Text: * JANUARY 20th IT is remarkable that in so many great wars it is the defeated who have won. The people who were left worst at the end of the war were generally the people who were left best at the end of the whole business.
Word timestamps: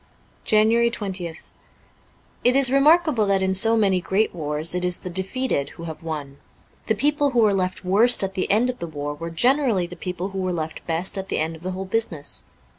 * 0.25 0.45
JANUARY 0.51 0.89
20th 0.89 1.51
IT 2.43 2.55
is 2.55 2.71
remarkable 2.71 3.27
that 3.27 3.43
in 3.43 3.53
so 3.53 3.77
many 3.77 4.01
great 4.01 4.33
wars 4.33 4.73
it 4.73 4.83
is 4.83 4.97
the 4.97 5.11
defeated 5.11 5.69
who 5.77 5.83
have 5.83 6.01
won. 6.01 6.37
The 6.87 6.95
people 6.95 7.29
who 7.29 7.39
were 7.41 7.53
left 7.53 7.85
worst 7.85 8.23
at 8.23 8.33
the 8.33 8.49
end 8.49 8.71
of 8.71 8.79
the 8.79 8.87
war 8.87 9.13
were 9.13 9.29
generally 9.29 9.85
the 9.85 9.95
people 9.95 10.29
who 10.29 10.39
were 10.39 10.53
left 10.53 10.87
best 10.87 11.19
at 11.19 11.29
the 11.29 11.37
end 11.37 11.55
of 11.55 11.61
the 11.61 11.73
whole 11.73 11.85
business. 11.85 12.45